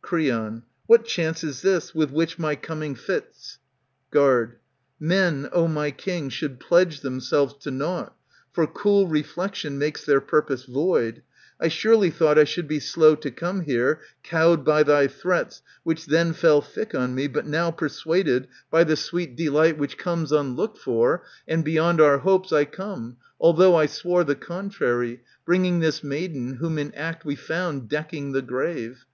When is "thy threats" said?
14.82-15.60